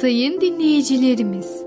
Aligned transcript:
Sayın 0.00 0.40
dinleyicilerimiz, 0.40 1.62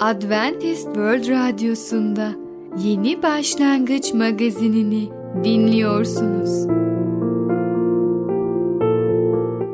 Adventist 0.00 0.84
World 0.84 1.28
Radyosu'nda 1.28 2.32
Yeni 2.78 3.22
Başlangıç 3.22 4.14
magazinini 4.14 5.08
dinliyorsunuz. 5.44 6.66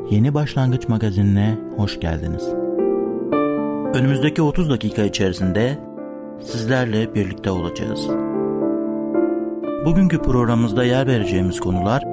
Yeni 0.09 0.33
Başlangıç 0.33 0.87
magazinine 0.87 1.57
hoş 1.77 1.99
geldiniz. 1.99 2.47
Önümüzdeki 3.93 4.41
30 4.41 4.69
dakika 4.69 5.03
içerisinde 5.03 5.77
sizlerle 6.41 7.15
birlikte 7.15 7.51
olacağız. 7.51 8.07
Bugünkü 9.85 10.21
programımızda 10.21 10.83
yer 10.83 11.07
vereceğimiz 11.07 11.59
konular 11.59 12.03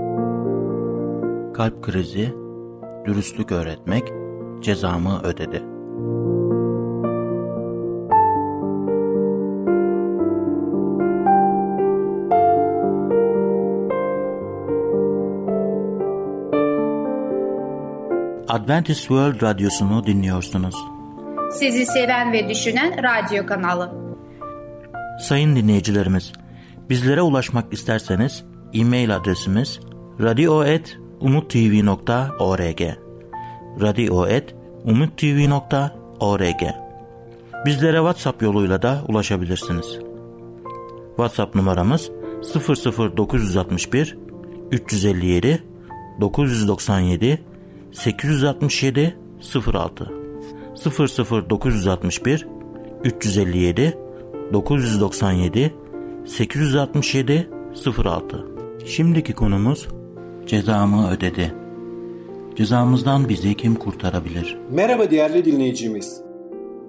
kalp 1.54 1.82
krizi, 1.82 2.34
dürüstlük 3.06 3.52
öğretmek, 3.52 4.12
cezamı 4.62 5.20
ödedi. 5.22 5.77
Adventist 18.48 19.00
World 19.00 19.42
Radyosu'nu 19.42 20.06
dinliyorsunuz. 20.06 20.74
Sizi 21.52 21.86
seven 21.86 22.32
ve 22.32 22.48
düşünen 22.48 23.02
radyo 23.02 23.46
kanalı. 23.46 23.92
Sayın 25.20 25.56
dinleyicilerimiz, 25.56 26.32
bizlere 26.90 27.22
ulaşmak 27.22 27.72
isterseniz 27.72 28.44
e-mail 28.74 29.16
adresimiz 29.16 29.80
radio.umutv.org 30.20 32.80
radio.umutv.org 33.80 36.62
Bizlere 37.66 37.96
WhatsApp 37.96 38.42
yoluyla 38.42 38.82
da 38.82 39.04
ulaşabilirsiniz. 39.08 39.98
WhatsApp 41.08 41.54
numaramız 41.54 42.10
00961 42.54 44.18
357 44.70 45.62
997 46.20 47.47
867 47.92 49.16
06 49.74 50.12
00961 51.50 52.46
357 53.04 53.98
997 54.52 55.74
867 56.26 57.50
06 58.04 58.46
Şimdiki 58.86 59.32
konumuz 59.32 59.88
cezamı 60.46 61.10
ödedi. 61.10 61.54
Cezamızdan 62.56 63.28
bizi 63.28 63.54
kim 63.54 63.74
kurtarabilir? 63.74 64.58
Merhaba 64.70 65.10
değerli 65.10 65.44
dinleyicimiz. 65.44 66.20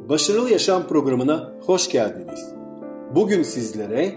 Başarılı 0.09 0.50
Yaşam 0.50 0.88
programına 0.88 1.52
hoş 1.66 1.89
geldiniz. 1.89 2.53
Bugün 3.16 3.44
sizlere 3.44 4.16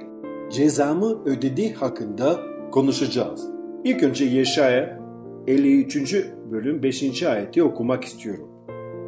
cezamı 0.52 1.24
ödedi 1.24 1.74
hakkında 1.74 2.40
konuşacağız. 2.70 3.46
İlk 3.84 4.02
önce 4.02 4.24
Yeşaya 4.24 5.00
53. 5.46 6.14
bölüm 6.52 6.82
5. 6.82 7.22
ayeti 7.22 7.62
okumak 7.62 8.04
istiyorum. 8.04 8.48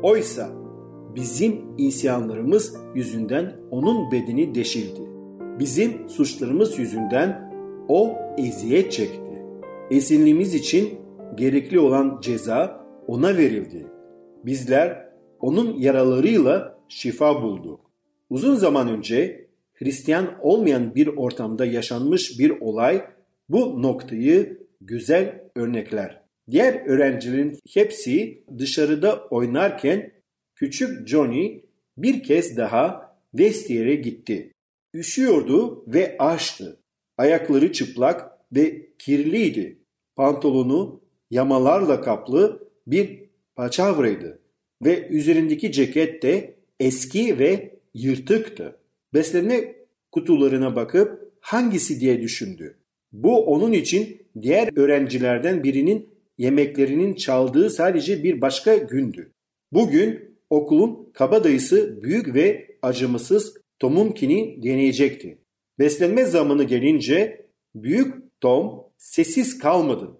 Oysa 0.02 0.50
bizim 1.14 1.60
isyanlarımız 1.78 2.76
yüzünden 2.94 3.56
onun 3.70 4.12
bedeni 4.12 4.54
deşildi. 4.54 5.00
Bizim 5.58 6.08
suçlarımız 6.08 6.78
yüzünden 6.78 7.52
o 7.88 8.14
eziyet 8.38 8.92
çekti. 8.92 9.42
Esinliğimiz 9.90 10.54
için 10.54 10.98
gerekli 11.34 11.78
olan 11.78 12.18
ceza 12.22 12.86
ona 13.06 13.36
verildi. 13.36 13.86
Bizler 14.44 15.08
onun 15.40 15.78
yaralarıyla 15.78 16.78
şifa 16.88 17.42
bulduk. 17.42 17.80
Uzun 18.30 18.54
zaman 18.54 18.88
önce 18.88 19.48
Hristiyan 19.74 20.26
olmayan 20.40 20.94
bir 20.94 21.06
ortamda 21.06 21.64
yaşanmış 21.64 22.38
bir 22.38 22.60
olay 22.60 23.04
bu 23.48 23.82
noktayı 23.82 24.58
güzel 24.80 25.40
örnekler. 25.56 26.23
Diğer 26.50 26.86
öğrencilerin 26.86 27.58
hepsi 27.74 28.44
dışarıda 28.58 29.26
oynarken 29.30 30.12
küçük 30.54 31.08
Johnny 31.08 31.60
bir 31.96 32.22
kez 32.22 32.56
daha 32.56 33.16
vestiyere 33.34 33.94
gitti. 33.94 34.52
Üşüyordu 34.94 35.84
ve 35.86 36.16
açtı. 36.18 36.80
Ayakları 37.18 37.72
çıplak 37.72 38.30
ve 38.52 38.86
kirliydi. 38.98 39.78
Pantolonu 40.16 41.00
yamalarla 41.30 42.00
kaplı 42.00 42.68
bir 42.86 43.24
paçavraydı 43.56 44.38
ve 44.84 45.08
üzerindeki 45.08 45.72
ceket 45.72 46.22
de 46.22 46.54
eski 46.80 47.38
ve 47.38 47.78
yırtıktı. 47.94 48.76
Beslenme 49.14 49.74
kutularına 50.12 50.76
bakıp 50.76 51.32
hangisi 51.40 52.00
diye 52.00 52.20
düşündü. 52.20 52.78
Bu 53.12 53.44
onun 53.44 53.72
için 53.72 54.22
diğer 54.40 54.78
öğrencilerden 54.78 55.64
birinin 55.64 56.13
yemeklerinin 56.38 57.14
çaldığı 57.14 57.70
sadece 57.70 58.22
bir 58.22 58.40
başka 58.40 58.76
gündü. 58.76 59.32
Bugün 59.72 60.38
okulun 60.50 61.10
kabadayısı 61.12 62.02
büyük 62.02 62.34
ve 62.34 62.76
acımasız 62.82 63.56
Tom'unkini 63.78 64.62
deneyecekti. 64.62 65.38
Beslenme 65.78 66.24
zamanı 66.24 66.64
gelince 66.64 67.46
büyük 67.74 68.14
Tom 68.40 68.84
sessiz 68.98 69.58
kalmadı. 69.58 70.10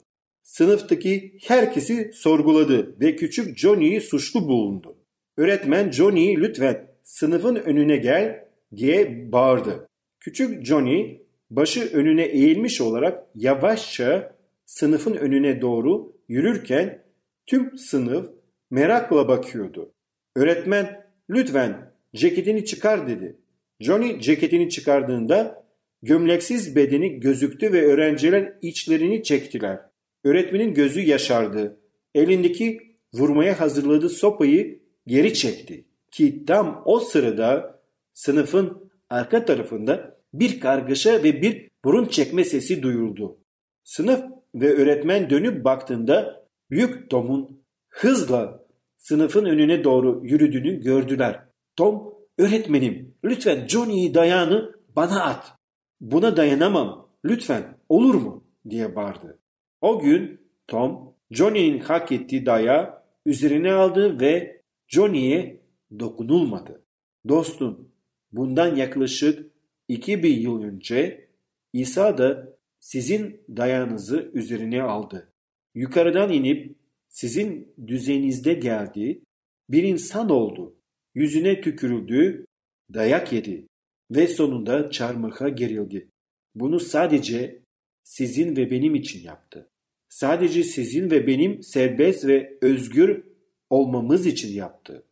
Sınıftaki 0.43 1.39
herkesi 1.47 2.11
sorguladı 2.15 3.01
ve 3.01 3.17
küçük 3.17 3.59
Johnny'yi 3.59 4.01
suçlu 4.01 4.49
bulundu. 4.49 4.97
Öğretmen 5.37 5.91
Johnny'yi 5.91 6.41
lütfen 6.41 6.87
sınıfın 7.03 7.57
önüne 7.57 7.97
gel 7.97 8.45
diye 8.77 9.33
bağırdı. 9.33 9.89
Küçük 10.21 10.65
Johnny 10.65 11.21
başı 11.51 11.91
önüne 11.93 12.25
eğilmiş 12.25 12.81
olarak 12.81 13.27
yavaşça 13.35 14.34
sınıfın 14.67 15.15
önüne 15.15 15.61
doğru 15.61 16.17
yürürken 16.29 17.05
tüm 17.47 17.79
sınıf 17.79 18.31
merakla 18.71 19.29
bakıyordu. 19.29 19.93
Öğretmen 20.37 21.07
lütfen 21.31 21.93
ceketini 22.15 22.65
çıkar 22.65 23.09
dedi. 23.09 23.37
Johnny 23.81 24.21
ceketini 24.21 24.71
çıkardığında 24.71 25.65
gömleksiz 26.03 26.77
bedeni 26.77 27.21
gözüktü 27.21 27.73
ve 27.73 27.87
öğrenciler 27.87 28.53
içlerini 28.63 29.23
çektiler. 29.23 29.81
Öğretmenin 30.25 30.75
gözü 30.75 31.01
yaşardı. 31.01 31.81
Elindeki 32.15 32.81
vurmaya 33.15 33.61
hazırladığı 33.61 34.09
sopayı 34.09 34.81
geri 35.07 35.35
çekti. 35.35 35.85
Ki 36.11 36.45
tam 36.47 36.83
o 36.85 37.01
sırada 37.01 37.81
sınıfın 38.13 38.91
arka 39.11 39.45
tarafında 39.45 40.19
bir 40.35 40.61
kargaşa 40.61 41.23
ve 41.23 41.43
bir 41.43 41.71
burun 41.85 42.07
çekme 42.07 42.45
sesi 42.45 42.83
duyuldu. 42.83 43.39
Sınıf 43.85 44.25
ve 44.55 44.75
öğretmen 44.75 45.31
dönüp 45.31 45.65
baktığında 45.65 46.47
büyük 46.71 47.11
Tom'un 47.11 47.65
hızla 47.89 48.65
sınıfın 48.97 49.45
önüne 49.45 49.85
doğru 49.85 50.21
yürüdüğünü 50.25 50.81
gördüler. 50.81 51.41
Tom, 51.77 52.15
öğretmenim 52.39 53.15
lütfen 53.25 53.67
Johnny'yi 53.67 54.15
dayağını 54.15 54.75
bana 54.97 55.25
at. 55.25 55.53
Buna 56.01 56.37
dayanamam. 56.37 57.09
Lütfen 57.25 57.79
olur 57.89 58.15
mu? 58.15 58.45
diye 58.71 58.97
bağırdı. 58.97 59.39
O 59.81 59.99
gün 60.01 60.41
Tom 60.67 61.15
Johnny'nin 61.31 61.79
hak 61.79 62.13
ettiği 62.13 62.47
dayağı 62.47 63.03
üzerine 63.27 63.73
aldı 63.73 64.21
ve 64.21 64.63
Johnny'ye 64.89 65.61
dokunulmadı. 65.99 66.85
Dostum 67.29 67.89
bundan 68.33 68.77
yaklaşık 68.77 69.53
2000 69.89 70.41
yıl 70.41 70.63
önce 70.63 71.29
İsa 71.73 72.19
da 72.19 72.54
sizin 72.85 73.41
dayağınızı 73.57 74.31
üzerine 74.35 74.83
aldı. 74.83 75.33
Yukarıdan 75.75 76.33
inip 76.33 76.77
sizin 77.09 77.75
düzeninizde 77.87 78.55
geldi, 78.55 79.23
bir 79.69 79.83
insan 79.83 80.31
oldu. 80.31 80.77
Yüzüne 81.15 81.61
tükürüldü, 81.61 82.47
dayak 82.95 83.33
yedi 83.33 83.67
ve 84.11 84.27
sonunda 84.27 84.91
çarmıha 84.91 85.49
gerildi. 85.49 86.09
Bunu 86.55 86.81
sadece 86.81 87.63
sizin 88.03 88.57
ve 88.57 88.71
benim 88.71 88.95
için 88.95 89.25
yaptı. 89.25 89.71
Sadece 90.09 90.65
sizin 90.65 91.11
ve 91.11 91.27
benim 91.27 91.63
serbest 91.63 92.27
ve 92.27 92.59
özgür 92.63 93.25
olmamız 93.71 94.27
için 94.27 94.53
yaptı. 94.53 95.05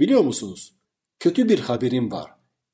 Biliyor 0.00 0.20
musunuz? 0.20 0.74
Kötü 1.18 1.48
bir 1.48 1.58
haberim 1.58 2.10
var. 2.10 2.30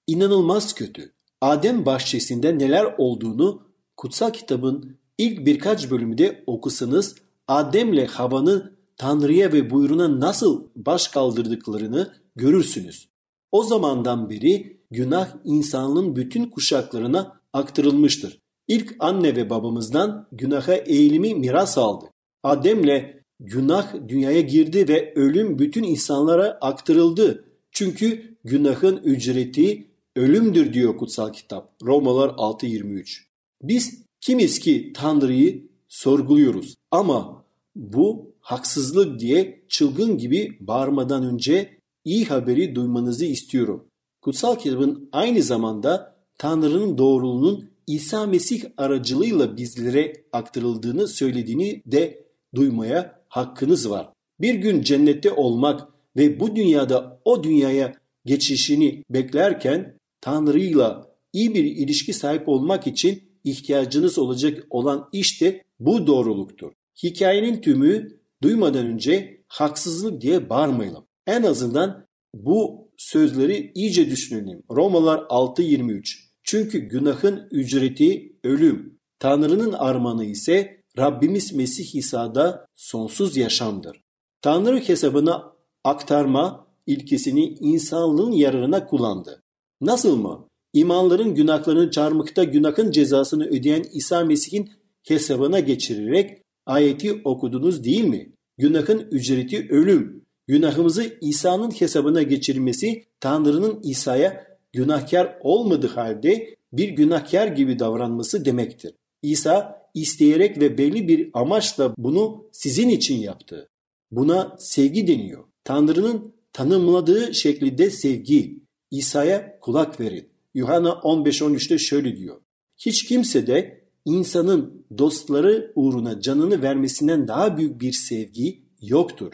İnanılmaz 0.06 0.74
kötü. 0.74 1.12
Adem 1.40 1.86
bahçesinde 1.86 2.58
neler 2.58 2.94
olduğunu 2.98 3.71
kutsal 4.02 4.30
kitabın 4.30 4.96
ilk 5.18 5.46
birkaç 5.46 5.90
bölümünde 5.90 6.44
okusanız 6.46 7.14
Adem'le 7.48 8.06
Hava'nın 8.06 8.72
Tanrı'ya 8.96 9.52
ve 9.52 9.70
buyruğuna 9.70 10.20
nasıl 10.20 10.64
baş 10.76 11.08
kaldırdıklarını 11.08 12.12
görürsünüz. 12.36 13.08
O 13.52 13.62
zamandan 13.62 14.30
beri 14.30 14.80
günah 14.90 15.28
insanlığın 15.44 16.16
bütün 16.16 16.44
kuşaklarına 16.44 17.40
aktarılmıştır. 17.52 18.38
İlk 18.68 18.96
anne 18.98 19.36
ve 19.36 19.50
babamızdan 19.50 20.28
günaha 20.32 20.74
eğilimi 20.74 21.34
miras 21.34 21.78
aldı. 21.78 22.04
Adem'le 22.42 23.22
günah 23.40 24.08
dünyaya 24.08 24.40
girdi 24.40 24.88
ve 24.88 25.12
ölüm 25.16 25.58
bütün 25.58 25.82
insanlara 25.82 26.58
aktarıldı. 26.60 27.44
Çünkü 27.70 28.36
günahın 28.44 28.96
ücreti 28.96 29.90
ölümdür 30.16 30.72
diyor 30.72 30.96
kutsal 30.96 31.32
kitap. 31.32 31.72
Romalar 31.82 32.28
6.23. 32.28 33.31
Biz 33.62 34.02
kimiz 34.20 34.58
ki 34.58 34.92
Tanrı'yı 34.94 35.68
sorguluyoruz 35.88 36.74
ama 36.90 37.44
bu 37.76 38.34
haksızlık 38.40 39.20
diye 39.20 39.62
çılgın 39.68 40.18
gibi 40.18 40.56
bağırmadan 40.60 41.24
önce 41.24 41.78
iyi 42.04 42.24
haberi 42.24 42.74
duymanızı 42.74 43.24
istiyorum. 43.24 43.84
Kutsal 44.20 44.58
kitabın 44.58 45.08
aynı 45.12 45.42
zamanda 45.42 46.16
Tanrı'nın 46.38 46.98
doğruluğunun 46.98 47.70
İsa 47.86 48.26
Mesih 48.26 48.64
aracılığıyla 48.76 49.56
bizlere 49.56 50.12
aktarıldığını 50.32 51.08
söylediğini 51.08 51.82
de 51.86 52.24
duymaya 52.54 53.22
hakkınız 53.28 53.90
var. 53.90 54.12
Bir 54.40 54.54
gün 54.54 54.82
cennette 54.82 55.32
olmak 55.32 55.88
ve 56.16 56.40
bu 56.40 56.56
dünyada 56.56 57.20
o 57.24 57.44
dünyaya 57.44 57.94
geçişini 58.24 59.04
beklerken 59.10 59.98
Tanrı'yla 60.20 61.12
iyi 61.32 61.54
bir 61.54 61.64
ilişki 61.64 62.12
sahip 62.12 62.48
olmak 62.48 62.86
için 62.86 63.31
ihtiyacınız 63.44 64.18
olacak 64.18 64.66
olan 64.70 65.08
işte 65.12 65.62
bu 65.80 66.06
doğruluktur. 66.06 66.72
Hikayenin 67.02 67.60
tümü 67.60 68.08
duymadan 68.42 68.86
önce 68.86 69.44
haksızlık 69.48 70.20
diye 70.20 70.50
bağırmayalım. 70.50 71.06
En 71.26 71.42
azından 71.42 72.06
bu 72.34 72.88
sözleri 72.96 73.72
iyice 73.74 74.10
düşünelim. 74.10 74.62
Romalar 74.70 75.18
6.23 75.18 76.02
Çünkü 76.42 76.78
günahın 76.78 77.48
ücreti 77.50 78.36
ölüm. 78.44 78.98
Tanrı'nın 79.18 79.72
armağanı 79.72 80.24
ise 80.24 80.82
Rabbimiz 80.98 81.52
Mesih 81.52 81.94
İsa'da 81.94 82.66
sonsuz 82.74 83.36
yaşamdır. 83.36 84.02
Tanrı 84.42 84.80
hesabına 84.80 85.52
aktarma 85.84 86.66
ilkesini 86.86 87.44
insanlığın 87.44 88.32
yararına 88.32 88.86
kullandı. 88.86 89.42
Nasıl 89.80 90.16
mı? 90.16 90.48
İmanların 90.72 91.34
günahlarını 91.34 91.90
çarmıkta 91.90 92.44
günahın 92.44 92.90
cezasını 92.90 93.46
ödeyen 93.46 93.84
İsa 93.92 94.24
Mesih'in 94.24 94.70
hesabına 95.02 95.60
geçirerek 95.60 96.42
ayeti 96.66 97.20
okudunuz 97.24 97.84
değil 97.84 98.04
mi? 98.04 98.32
Günahın 98.58 99.06
ücreti 99.10 99.66
ölüm. 99.70 100.24
Günahımızı 100.46 101.18
İsa'nın 101.20 101.70
hesabına 101.70 102.22
geçirmesi 102.22 103.04
Tanrı'nın 103.20 103.80
İsa'ya 103.82 104.46
günahkar 104.72 105.38
olmadığı 105.40 105.88
halde 105.88 106.56
bir 106.72 106.88
günahkar 106.88 107.46
gibi 107.46 107.78
davranması 107.78 108.44
demektir. 108.44 108.94
İsa 109.22 109.82
isteyerek 109.94 110.60
ve 110.60 110.78
belli 110.78 111.08
bir 111.08 111.30
amaçla 111.34 111.94
bunu 111.98 112.44
sizin 112.52 112.88
için 112.88 113.18
yaptı. 113.18 113.68
Buna 114.10 114.56
sevgi 114.58 115.06
deniyor. 115.06 115.44
Tanrı'nın 115.64 116.34
tanımladığı 116.52 117.34
şekilde 117.34 117.90
sevgi. 117.90 118.62
İsa'ya 118.90 119.58
kulak 119.60 120.00
verin. 120.00 120.31
Yuhanna 120.54 120.88
15-13'te 120.88 121.78
şöyle 121.78 122.16
diyor. 122.16 122.40
Hiç 122.78 123.04
kimse 123.04 123.46
de 123.46 123.84
insanın 124.04 124.86
dostları 124.98 125.72
uğruna 125.74 126.20
canını 126.20 126.62
vermesinden 126.62 127.28
daha 127.28 127.56
büyük 127.56 127.80
bir 127.80 127.92
sevgi 127.92 128.62
yoktur. 128.80 129.32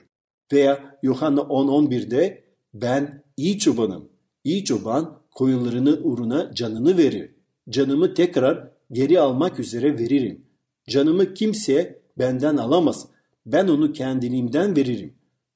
Veya 0.53 0.99
Yuhanna 1.03 1.41
10-11'de 1.41 2.45
ben 2.75 3.23
iyi 3.37 3.59
çobanım. 3.59 4.09
İyi 4.45 4.65
çoban 4.65 5.23
koyunlarını 5.31 6.01
uğruna 6.03 6.55
canını 6.55 6.99
verir. 6.99 7.31
Canımı 7.69 8.15
tekrar 8.15 8.71
geri 8.93 9.21
almak 9.21 9.61
üzere 9.61 9.99
veririm. 9.99 10.45
Canımı 10.89 11.35
kimse 11.35 12.03
benden 12.19 12.57
alamaz. 12.57 13.09
Ben 13.47 13.69
onu 13.69 13.93
kendiliğimden 13.93 14.77
veririm. 14.77 15.15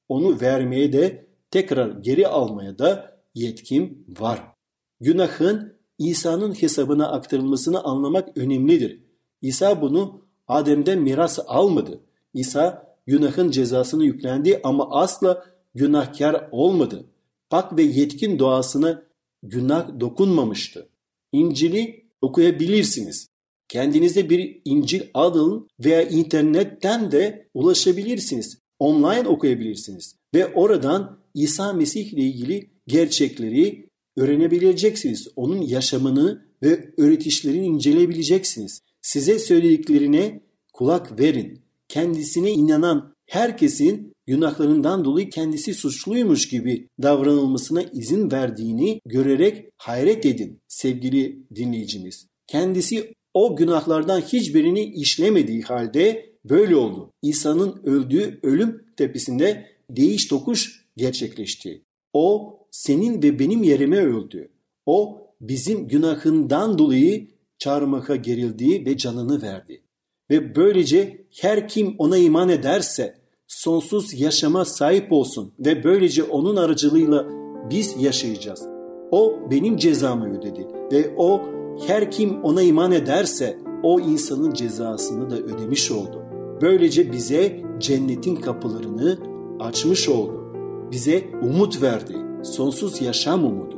Onu 0.09 0.41
vermeye 0.41 0.93
de 0.93 1.25
tekrar 1.51 1.87
geri 2.01 2.27
almaya 2.27 2.79
da 2.79 3.19
yetkim 3.35 4.05
var. 4.19 4.52
Günahın 5.01 5.73
İsa'nın 5.99 6.53
hesabına 6.53 7.11
aktarılmasını 7.11 7.83
anlamak 7.83 8.37
önemlidir. 8.37 8.99
İsa 9.41 9.81
bunu 9.81 10.21
Adem'den 10.47 10.99
miras 10.99 11.39
almadı. 11.47 11.99
İsa 12.33 12.95
günahın 13.07 13.51
cezasını 13.51 14.05
yüklendi 14.05 14.59
ama 14.63 14.91
asla 14.91 15.45
günahkar 15.75 16.47
olmadı. 16.51 17.05
Pak 17.49 17.77
ve 17.77 17.83
yetkin 17.83 18.39
doğasına 18.39 19.03
günah 19.43 19.99
dokunmamıştı. 19.99 20.89
İncil'i 21.31 22.05
okuyabilirsiniz. 22.21 23.27
Kendinize 23.67 24.29
bir 24.29 24.61
İncil 24.65 25.01
alın 25.13 25.69
veya 25.79 26.01
internetten 26.01 27.11
de 27.11 27.47
ulaşabilirsiniz. 27.53 28.57
Online 28.79 29.27
okuyabilirsiniz. 29.27 30.15
Ve 30.33 30.53
oradan 30.53 31.19
İsa 31.33 31.73
Mesih 31.73 32.13
ile 32.13 32.21
ilgili 32.21 32.69
gerçekleri 32.87 33.89
öğrenebileceksiniz. 34.17 35.27
Onun 35.35 35.61
yaşamını 35.61 36.45
ve 36.63 36.93
öğretişlerini 36.97 37.65
inceleyebileceksiniz. 37.65 38.79
Size 39.01 39.39
söylediklerine 39.39 40.41
kulak 40.73 41.19
verin. 41.19 41.61
Kendisine 41.87 42.51
inanan 42.51 43.13
herkesin 43.25 44.13
günahlarından 44.27 45.05
dolayı 45.05 45.29
kendisi 45.29 45.73
suçluymuş 45.73 46.49
gibi 46.49 46.87
davranılmasına 47.01 47.83
izin 47.83 48.31
verdiğini 48.31 49.01
görerek 49.05 49.69
hayret 49.77 50.25
edin 50.25 50.59
sevgili 50.67 51.43
dinleyicimiz. 51.55 52.27
Kendisi 52.47 53.13
o 53.33 53.55
günahlardan 53.55 54.21
hiçbirini 54.21 54.83
işlemediği 54.83 55.61
halde 55.61 56.33
böyle 56.45 56.75
oldu. 56.75 57.11
İsa'nın 57.21 57.81
öldüğü 57.83 58.39
ölüm 58.43 58.85
tepesinde 58.97 59.67
değiş 59.89 60.27
tokuş 60.27 60.85
gerçekleşti. 60.97 61.81
O 62.13 62.59
senin 62.73 63.23
ve 63.23 63.39
benim 63.39 63.63
yerime 63.63 63.97
öldü. 63.97 64.49
O 64.85 65.27
bizim 65.41 65.87
günahından 65.87 66.77
dolayı 66.77 67.27
çarmıha 67.57 68.15
gerildi 68.15 68.85
ve 68.85 68.97
canını 68.97 69.41
verdi. 69.41 69.81
Ve 70.29 70.55
böylece 70.55 71.25
her 71.41 71.67
kim 71.67 71.95
ona 71.97 72.17
iman 72.17 72.49
ederse 72.49 73.15
sonsuz 73.47 74.21
yaşama 74.21 74.65
sahip 74.65 75.11
olsun 75.11 75.53
ve 75.59 75.83
böylece 75.83 76.23
onun 76.23 76.55
aracılığıyla 76.55 77.27
biz 77.69 77.95
yaşayacağız. 77.99 78.63
O 79.11 79.39
benim 79.51 79.77
cezamı 79.77 80.37
ödedi 80.37 80.67
ve 80.91 81.13
o 81.17 81.41
her 81.87 82.11
kim 82.11 82.43
ona 82.43 82.61
iman 82.61 82.91
ederse 82.91 83.57
o 83.83 83.99
insanın 83.99 84.53
cezasını 84.53 85.29
da 85.29 85.37
ödemiş 85.37 85.91
oldu. 85.91 86.23
Böylece 86.61 87.11
bize 87.11 87.61
cennetin 87.79 88.35
kapılarını 88.35 89.17
açmış 89.59 90.09
oldu. 90.09 90.53
Bize 90.91 91.23
umut 91.41 91.81
verdi. 91.81 92.22
Sonsuz 92.43 93.01
yaşam 93.01 93.45
umudu. 93.45 93.75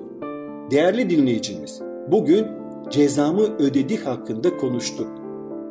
Değerli 0.72 1.10
dinleyicimiz, 1.10 1.82
bugün 2.12 2.48
cezamı 2.90 3.42
ödedik 3.42 4.06
hakkında 4.06 4.58
konuştuk. 4.58 5.08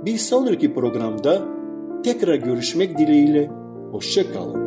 Bir 0.05 0.17
sonraki 0.17 0.75
programda 0.75 1.43
tekrar 2.05 2.35
görüşmek 2.35 2.99
dileğiyle 2.99 3.51
hoşçakalın. 3.93 4.65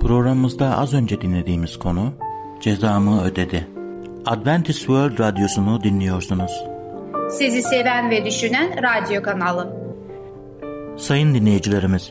Programımızda 0.00 0.78
az 0.78 0.94
önce 0.94 1.20
dinlediğimiz 1.20 1.78
konu 1.78 2.12
cezamı 2.60 3.22
ödedi. 3.22 3.68
Adventist 4.26 4.78
World 4.78 5.18
Radyosu'nu 5.18 5.82
dinliyorsunuz. 5.82 6.64
Sizi 7.30 7.62
seven 7.62 8.10
ve 8.10 8.24
düşünen 8.24 8.70
radyo 8.82 9.22
kanalı. 9.22 9.82
Sayın 10.96 11.34
dinleyicilerimiz, 11.34 12.10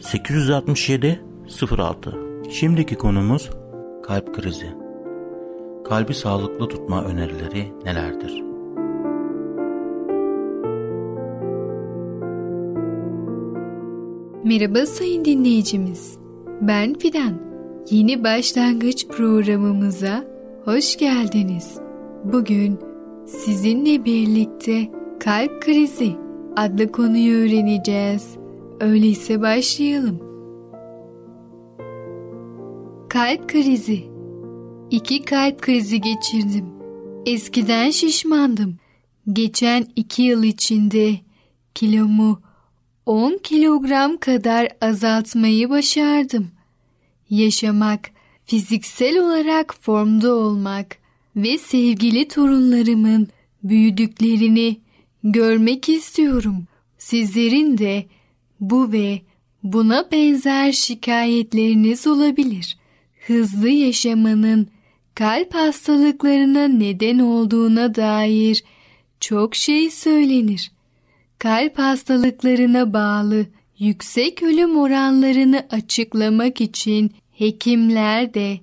867 0.00 1.20
06 1.78 2.18
Şimdiki 2.50 2.94
konumuz 2.94 3.50
kalp 4.02 4.34
krizi. 4.34 4.66
Kalbi 5.88 6.14
sağlıklı 6.14 6.68
tutma 6.68 7.04
önerileri 7.04 7.72
nelerdir? 7.84 8.42
Merhaba 14.44 14.86
sayın 14.86 15.24
dinleyicimiz. 15.24 16.18
Ben 16.60 16.94
Fidan. 16.94 17.40
Yeni 17.90 18.24
başlangıç 18.24 19.06
programımıza 19.08 20.24
hoş 20.64 20.96
geldiniz. 20.96 21.78
Bugün 22.24 22.78
sizinle 23.26 24.04
birlikte 24.04 24.88
kalp 25.20 25.62
krizi 25.62 26.12
adlı 26.56 26.92
konuyu 26.92 27.36
öğreneceğiz. 27.36 28.38
Öyleyse 28.80 29.40
başlayalım. 29.40 30.18
Kalp 33.08 33.48
krizi. 33.48 34.04
İki 34.90 35.24
kalp 35.24 35.62
krizi 35.62 36.00
geçirdim. 36.00 36.66
Eskiden 37.26 37.90
şişmandım. 37.90 38.76
Geçen 39.32 39.86
iki 39.96 40.22
yıl 40.22 40.42
içinde 40.42 41.14
kilomu 41.74 42.40
10 43.06 43.38
kilogram 43.42 44.16
kadar 44.16 44.68
azaltmayı 44.80 45.70
başardım. 45.70 46.48
Yaşamak, 47.30 48.10
fiziksel 48.44 49.18
olarak 49.18 49.74
formda 49.80 50.34
olmak 50.34 50.96
ve 51.36 51.58
sevgili 51.58 52.28
torunlarımın 52.28 53.28
büyüdüklerini 53.62 54.80
görmek 55.24 55.88
istiyorum. 55.88 56.64
Sizlerin 56.98 57.78
de 57.78 58.06
bu 58.60 58.92
ve 58.92 59.20
buna 59.62 60.10
benzer 60.12 60.72
şikayetleriniz 60.72 62.06
olabilir. 62.06 62.76
Hızlı 63.26 63.68
yaşamanın 63.68 64.68
kalp 65.14 65.54
hastalıklarına 65.54 66.68
neden 66.68 67.18
olduğuna 67.18 67.94
dair 67.94 68.64
çok 69.20 69.54
şey 69.54 69.90
söylenir. 69.90 70.72
Kalp 71.38 71.78
hastalıklarına 71.78 72.92
bağlı 72.92 73.46
yüksek 73.78 74.42
ölüm 74.42 74.76
oranlarını 74.76 75.66
açıklamak 75.70 76.60
için 76.60 77.10
hekimler 77.32 78.34
de 78.34 78.60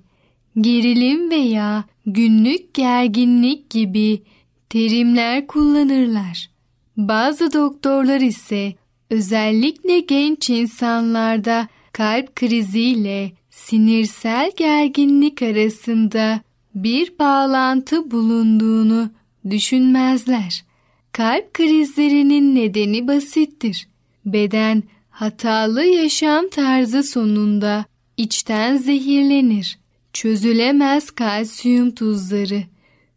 gerilim 0.60 1.30
veya 1.30 1.84
günlük 2.06 2.74
gerginlik 2.74 3.70
gibi 3.70 4.22
terimler 4.68 5.46
kullanırlar. 5.46 6.50
Bazı 6.96 7.52
doktorlar 7.52 8.20
ise 8.20 8.74
özellikle 9.10 10.00
genç 10.00 10.50
insanlarda 10.50 11.68
kalp 11.92 12.36
kriziyle 12.36 13.32
sinirsel 13.50 14.52
gerginlik 14.56 15.42
arasında 15.42 16.40
bir 16.74 17.18
bağlantı 17.18 18.10
bulunduğunu 18.10 19.10
düşünmezler. 19.50 20.64
Kalp 21.12 21.54
krizlerinin 21.54 22.54
nedeni 22.54 23.08
basittir. 23.08 23.88
Beden 24.24 24.82
hatalı 25.10 25.84
yaşam 25.84 26.48
tarzı 26.48 27.02
sonunda 27.02 27.84
içten 28.16 28.76
zehirlenir. 28.76 29.78
Çözülemez 30.12 31.10
kalsiyum 31.10 31.90
tuzları 31.90 32.62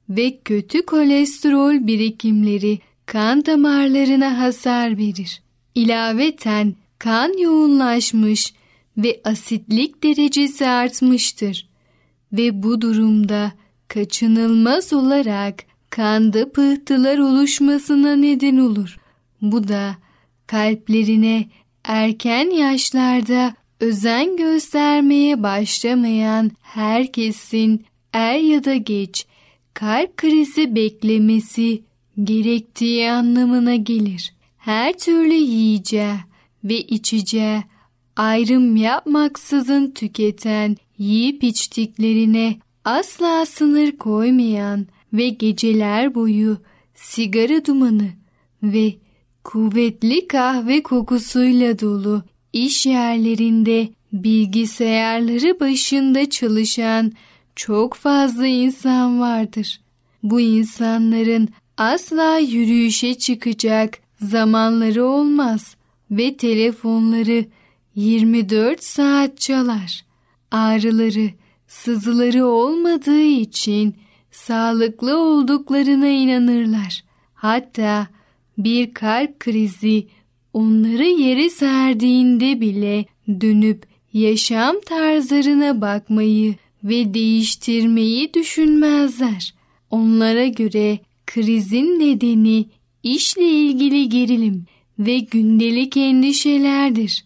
ve 0.10 0.40
kötü 0.46 0.86
kolesterol 0.86 1.88
birikimleri 1.88 2.80
kan 3.06 3.46
damarlarına 3.46 4.40
hasar 4.40 4.98
verir. 4.98 5.42
İlaveten 5.76 6.76
kan 7.00 7.38
yoğunlaşmış 7.38 8.54
ve 8.98 9.22
asitlik 9.24 10.04
derecesi 10.04 10.68
artmıştır 10.68 11.70
ve 12.34 12.64
bu 12.64 12.82
durumda 12.82 13.52
kaçınılmaz 13.88 14.94
olarak 14.94 15.64
kanda 15.90 16.52
pıhtılar 16.52 17.18
oluşmasına 17.18 18.16
neden 18.16 18.58
olur. 18.58 18.98
Bu 19.42 19.68
da 19.68 19.96
kalplerine 20.48 21.50
erken 21.84 22.50
yaşlarda 22.50 23.54
özen 23.80 24.38
göstermeye 24.38 25.44
başlamayan 25.44 26.52
herkesin 26.62 27.86
er 28.14 28.40
ya 28.40 28.64
da 28.64 28.76
geç 28.76 29.26
kalp 29.74 30.18
krizi 30.18 30.76
beklemesi 30.76 31.84
gerektiği 32.24 33.12
anlamına 33.12 33.76
gelir. 33.76 34.34
Her 34.60 34.98
türlü 34.98 35.34
yiyeceği 35.34 36.16
ve 36.64 36.78
içeceği 36.82 37.64
ayrım 38.16 38.76
yapmaksızın 38.76 39.92
tüketen, 39.92 40.78
yiyip 40.98 41.44
içtiklerine 41.44 42.60
asla 42.86 43.46
sınır 43.46 43.92
koymayan 43.92 44.88
ve 45.14 45.30
geceler 45.30 46.16
boyu 46.16 46.58
sigara 46.96 47.66
dumanı 47.66 48.10
ve 48.64 48.96
kuvvetli 49.44 50.28
kahve 50.28 50.84
kokusuyla 50.84 51.80
dolu 51.80 52.24
iş 52.54 52.86
yerlerinde 52.86 53.90
bilgisayarları 54.14 55.60
başında 55.60 56.30
çalışan 56.30 57.12
çok 57.56 57.94
fazla 57.94 58.48
insan 58.48 59.20
vardır. 59.20 59.82
Bu 60.24 60.42
insanların 60.42 61.50
asla 61.78 62.38
yürüyüşe 62.38 63.14
çıkacak 63.14 64.09
zamanları 64.22 65.06
olmaz 65.06 65.76
ve 66.12 66.38
telefonları 66.38 67.46
24 67.96 68.84
saat 68.84 69.40
çalar. 69.40 70.06
Ağrıları, 70.52 71.30
sızıları 71.68 72.46
olmadığı 72.46 73.22
için 73.22 73.96
sağlıklı 74.32 75.18
olduklarına 75.18 76.08
inanırlar. 76.08 77.04
Hatta 77.34 78.08
bir 78.58 78.94
kalp 78.94 79.40
krizi 79.40 80.08
onları 80.54 81.06
yere 81.06 81.50
serdiğinde 81.50 82.62
bile 82.62 83.06
dönüp 83.42 83.86
yaşam 84.14 84.76
tarzlarına 84.86 85.82
bakmayı 85.82 86.56
ve 86.84 87.14
değiştirmeyi 87.14 88.34
düşünmezler. 88.34 89.54
Onlara 89.92 90.46
göre 90.46 91.00
krizin 91.28 92.00
nedeni 92.00 92.66
işle 93.04 93.50
ilgili 93.50 94.10
gerilim 94.10 94.66
ve 95.00 95.20
gündelik 95.20 95.98
endişelerdir. 95.98 97.26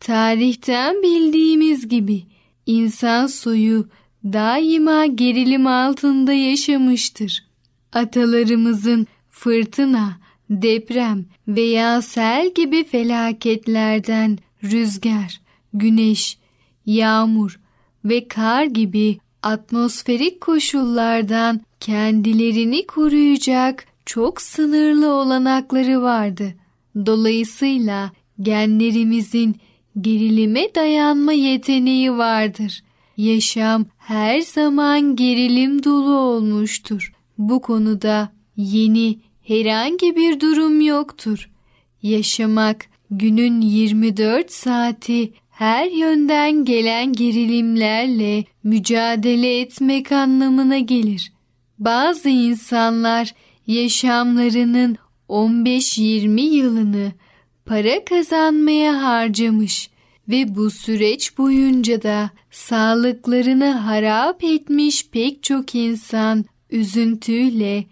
Tarihten 0.00 1.02
bildiğimiz 1.02 1.88
gibi 1.88 2.22
insan 2.66 3.26
soyu 3.26 3.88
daima 4.24 5.06
gerilim 5.06 5.66
altında 5.66 6.32
yaşamıştır. 6.32 7.44
Atalarımızın 7.92 9.06
fırtına, 9.30 10.18
deprem 10.50 11.24
veya 11.48 12.02
sel 12.02 12.54
gibi 12.54 12.84
felaketlerden 12.84 14.38
rüzgar, 14.64 15.40
güneş, 15.74 16.38
yağmur 16.86 17.60
ve 18.04 18.28
kar 18.28 18.64
gibi 18.64 19.18
atmosferik 19.42 20.40
koşullardan 20.40 21.60
kendilerini 21.80 22.86
koruyacak 22.86 23.86
çok 24.06 24.42
sınırlı 24.42 25.12
olanakları 25.12 26.02
vardı. 26.02 26.54
Dolayısıyla 27.06 28.12
genlerimizin 28.40 29.56
gerilime 30.00 30.74
dayanma 30.74 31.32
yeteneği 31.32 32.12
vardır. 32.12 32.82
Yaşam 33.16 33.86
her 33.98 34.40
zaman 34.40 35.16
gerilim 35.16 35.84
dolu 35.84 36.16
olmuştur. 36.16 37.12
Bu 37.38 37.60
konuda 37.60 38.32
yeni 38.56 39.18
herhangi 39.42 40.16
bir 40.16 40.40
durum 40.40 40.80
yoktur. 40.80 41.50
Yaşamak 42.02 42.86
günün 43.10 43.60
24 43.60 44.52
saati 44.52 45.32
her 45.50 45.86
yönden 45.86 46.64
gelen 46.64 47.12
gerilimlerle 47.12 48.44
mücadele 48.64 49.60
etmek 49.60 50.12
anlamına 50.12 50.78
gelir. 50.78 51.32
Bazı 51.78 52.28
insanlar 52.28 53.34
yaşamlarının 53.66 54.96
15-20 55.28 56.40
yılını 56.40 57.12
para 57.66 58.04
kazanmaya 58.04 59.02
harcamış 59.02 59.90
ve 60.28 60.56
bu 60.56 60.70
süreç 60.70 61.38
boyunca 61.38 62.02
da 62.02 62.30
sağlıklarını 62.50 63.70
harap 63.70 64.44
etmiş 64.44 65.08
pek 65.08 65.42
çok 65.42 65.74
insan 65.74 66.44
üzüntüyle 66.70 67.84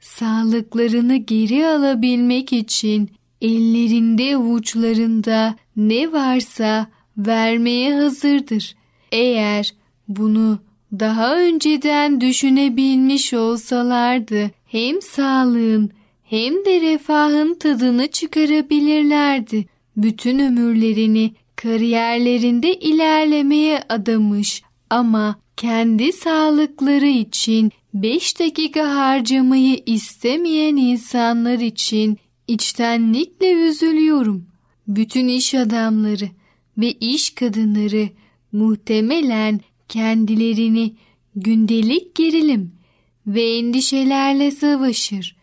sağlıklarını 0.00 1.16
geri 1.16 1.66
alabilmek 1.66 2.52
için 2.52 3.10
ellerinde 3.40 4.36
uçlarında 4.36 5.54
ne 5.76 6.12
varsa 6.12 6.86
vermeye 7.18 7.94
hazırdır. 7.94 8.74
Eğer 9.12 9.74
bunu 10.08 10.58
daha 10.92 11.36
önceden 11.36 12.20
düşünebilmiş 12.20 13.34
olsalardı 13.34 14.50
hem 14.70 15.02
sağlığın 15.02 15.90
hem 16.22 16.64
de 16.64 16.80
refahın 16.80 17.54
tadını 17.54 18.10
çıkarabilirlerdi. 18.10 19.66
Bütün 19.96 20.38
ömürlerini 20.38 21.32
kariyerlerinde 21.56 22.74
ilerlemeye 22.74 23.82
adamış 23.88 24.62
ama 24.90 25.40
kendi 25.56 26.12
sağlıkları 26.12 27.06
için 27.06 27.70
5 27.94 28.38
dakika 28.40 28.96
harcamayı 28.96 29.82
istemeyen 29.86 30.76
insanlar 30.76 31.58
için 31.58 32.18
içtenlikle 32.48 33.52
üzülüyorum. 33.52 34.46
Bütün 34.88 35.28
iş 35.28 35.54
adamları 35.54 36.28
ve 36.78 36.92
iş 36.92 37.30
kadınları 37.30 38.08
muhtemelen 38.52 39.60
kendilerini 39.88 40.94
gündelik 41.36 42.14
gerilim 42.14 42.79
ve 43.34 43.56
endişelerle 43.56 44.50
savaşır. 44.50 45.36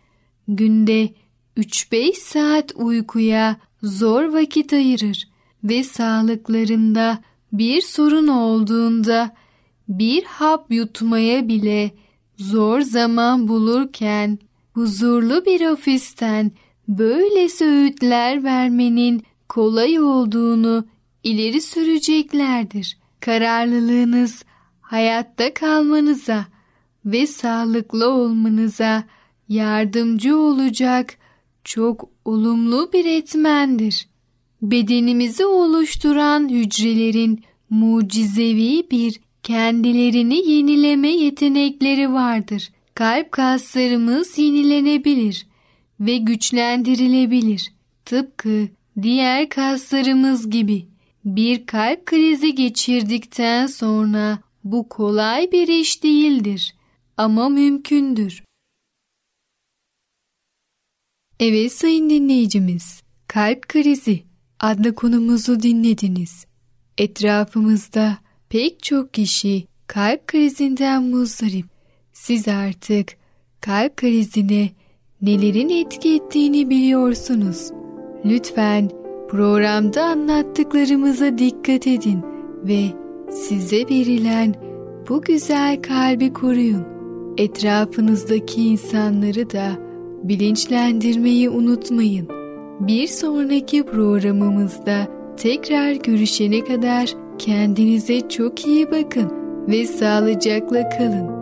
Günde 0.48 1.08
3-5 1.56 2.14
saat 2.14 2.72
uykuya 2.76 3.56
zor 3.82 4.24
vakit 4.24 4.72
ayırır 4.72 5.28
ve 5.64 5.84
sağlıklarında 5.84 7.18
bir 7.52 7.80
sorun 7.80 8.28
olduğunda 8.28 9.34
bir 9.88 10.24
hap 10.24 10.66
yutmaya 10.70 11.48
bile 11.48 11.90
zor 12.36 12.80
zaman 12.80 13.48
bulurken 13.48 14.38
huzurlu 14.72 15.44
bir 15.46 15.66
ofisten 15.66 16.52
böyle 16.88 17.48
söğütler 17.48 18.44
vermenin 18.44 19.22
kolay 19.48 20.00
olduğunu 20.00 20.84
ileri 21.24 21.60
süreceklerdir. 21.60 22.98
Kararlılığınız 23.20 24.44
hayatta 24.80 25.54
kalmanıza 25.54 26.46
ve 27.04 27.26
sağlıklı 27.26 28.10
olmanıza 28.10 29.04
yardımcı 29.48 30.36
olacak 30.36 31.14
çok 31.64 32.08
olumlu 32.24 32.90
bir 32.92 33.04
etmendir. 33.04 34.08
Bedenimizi 34.62 35.46
oluşturan 35.46 36.48
hücrelerin 36.48 37.44
mucizevi 37.70 38.90
bir 38.90 39.20
kendilerini 39.42 40.50
yenileme 40.50 41.08
yetenekleri 41.08 42.12
vardır. 42.12 42.70
Kalp 42.94 43.32
kaslarımız 43.32 44.38
yenilenebilir 44.38 45.46
ve 46.00 46.16
güçlendirilebilir. 46.16 47.72
Tıpkı 48.04 48.68
diğer 49.02 49.48
kaslarımız 49.48 50.50
gibi. 50.50 50.86
Bir 51.24 51.66
kalp 51.66 52.06
krizi 52.06 52.54
geçirdikten 52.54 53.66
sonra 53.66 54.38
bu 54.64 54.88
kolay 54.88 55.52
bir 55.52 55.68
iş 55.68 56.02
değildir 56.02 56.74
ama 57.18 57.48
mümkündür. 57.48 58.42
Evet 61.40 61.72
sayın 61.72 62.10
dinleyicimiz, 62.10 63.02
kalp 63.28 63.68
krizi 63.68 64.22
adlı 64.60 64.94
konumuzu 64.94 65.62
dinlediniz. 65.62 66.46
Etrafımızda 66.98 68.18
pek 68.48 68.82
çok 68.82 69.14
kişi 69.14 69.64
kalp 69.86 70.26
krizinden 70.26 71.02
muzdarip. 71.02 71.66
Siz 72.12 72.48
artık 72.48 73.08
kalp 73.60 73.96
krizine 73.96 74.70
nelerin 75.22 75.68
etki 75.68 76.14
ettiğini 76.14 76.70
biliyorsunuz. 76.70 77.70
Lütfen 78.24 78.90
programda 79.30 80.04
anlattıklarımıza 80.04 81.38
dikkat 81.38 81.86
edin 81.86 82.22
ve 82.64 82.84
size 83.32 83.76
verilen 83.76 84.54
bu 85.08 85.22
güzel 85.22 85.82
kalbi 85.82 86.32
koruyun. 86.32 86.97
Etrafınızdaki 87.38 88.62
insanları 88.62 89.50
da 89.50 89.68
bilinçlendirmeyi 90.22 91.50
unutmayın. 91.50 92.28
Bir 92.80 93.06
sonraki 93.06 93.86
programımızda 93.86 95.06
tekrar 95.36 95.92
görüşene 95.92 96.64
kadar 96.64 97.10
kendinize 97.38 98.28
çok 98.28 98.66
iyi 98.66 98.90
bakın 98.90 99.32
ve 99.68 99.84
sağlıcakla 99.84 100.88
kalın. 100.88 101.38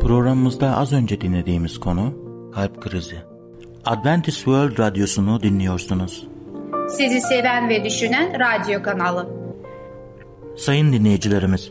Programımızda 0.00 0.76
az 0.76 0.92
önce 0.92 1.20
dinlediğimiz 1.20 1.78
konu 1.78 2.12
kalp 2.54 2.80
krizi. 2.80 3.16
Adventist 3.84 4.36
World 4.36 4.78
Radyosu'nu 4.78 5.42
dinliyorsunuz. 5.42 6.28
Sizi 6.88 7.20
seven 7.20 7.68
ve 7.68 7.84
düşünen 7.84 8.32
radyo 8.40 8.82
kanalı. 8.82 9.28
Sayın 10.56 10.92
dinleyicilerimiz, 10.92 11.70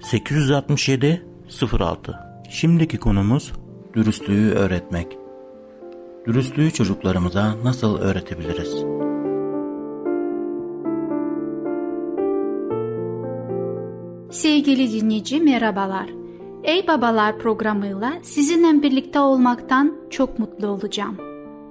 867 0.00 1.26
06 1.80 2.14
Şimdiki 2.50 2.98
konumuz 2.98 3.52
dürüstlüğü 3.94 4.50
öğretmek. 4.50 5.18
Dürüstlüğü 6.26 6.70
çocuklarımıza 6.70 7.54
nasıl 7.64 7.98
öğretebiliriz? 7.98 8.74
Sevgili 14.30 14.92
dinleyici 14.92 15.40
merhabalar. 15.40 16.06
Ey 16.64 16.86
Babalar 16.86 17.38
programıyla 17.38 18.12
sizinle 18.22 18.82
birlikte 18.82 19.20
olmaktan 19.20 19.96
çok 20.10 20.38
mutlu 20.38 20.66
olacağım. 20.66 21.16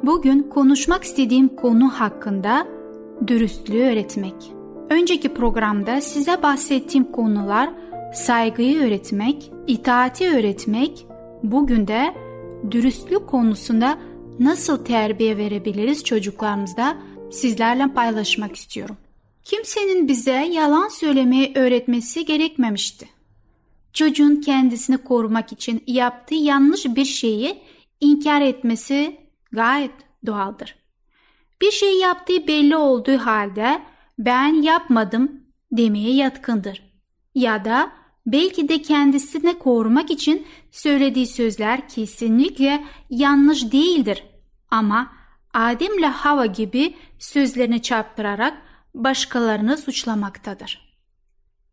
Bugün 0.04 0.44
konuşmak 0.44 1.04
istediğim 1.04 1.48
konu 1.48 1.90
hakkında 1.90 2.68
dürüstlüğü 3.28 3.84
öğretmek. 3.84 4.36
Önceki 4.90 5.34
programda 5.34 6.02
size 6.02 6.44
bahsettiğim 6.44 7.12
konular 7.12 7.70
saygıyı 8.14 8.80
öğretmek, 8.80 9.52
itaati 9.68 10.30
öğretmek, 10.30 11.06
bugün 11.44 11.88
de 11.88 12.14
dürüstlük 12.72 13.28
konusunda 13.28 13.98
nasıl 14.40 14.86
terbiye 14.86 15.38
verebiliriz 15.38 16.04
çocuklarımızda 16.04 16.98
sizlerle 17.32 17.88
paylaşmak 17.94 18.56
istiyorum. 18.56 18.98
Kimsenin 19.44 20.08
bize 20.08 20.32
yalan 20.32 20.88
söylemeyi 20.88 21.52
öğretmesi 21.56 22.26
gerekmemişti. 22.26 23.10
Çocuğun 23.94 24.42
kendisini 24.42 24.98
korumak 24.98 25.52
için 25.52 25.84
yaptığı 25.88 26.36
yanlış 26.36 26.86
bir 26.86 27.06
şeyi 27.06 27.62
inkar 28.00 28.42
etmesi 28.42 29.18
gayet 29.52 29.92
doğaldır. 30.26 30.76
Bir 31.62 31.72
şey 31.72 32.00
yaptığı 32.00 32.48
belli 32.48 32.76
olduğu 32.76 33.18
halde 33.18 33.82
ben 34.20 34.62
yapmadım 34.62 35.44
demeye 35.72 36.16
yatkındır. 36.16 36.90
Ya 37.36 37.66
da 37.66 37.99
belki 38.32 38.70
de 38.70 38.82
kendisini 38.82 39.60
korumak 39.60 40.12
için 40.12 40.48
söylediği 40.72 41.28
sözler 41.28 41.90
kesinlikle 41.90 42.84
yanlış 43.10 43.72
değildir. 43.72 44.24
Ama 44.72 45.12
Adem 45.54 46.00
ile 46.00 46.08
Hava 46.08 46.46
gibi 46.46 46.96
sözlerini 47.20 47.82
çarptırarak 47.82 48.62
başkalarını 48.94 49.78
suçlamaktadır. 49.78 50.90